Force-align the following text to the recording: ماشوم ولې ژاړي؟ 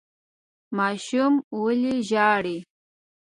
ماشوم 0.77 1.33
ولې 1.61 1.95
ژاړي؟ 2.09 2.57